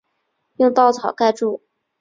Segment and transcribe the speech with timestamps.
[0.55, 1.61] 用稻草盖著